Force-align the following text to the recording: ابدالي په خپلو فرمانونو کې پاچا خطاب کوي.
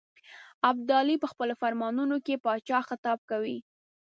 ابدالي 0.69 1.15
په 1.23 1.27
خپلو 1.31 1.53
فرمانونو 1.61 2.15
کې 2.25 2.41
پاچا 2.45 2.79
خطاب 2.89 3.19
کوي. 3.29 3.57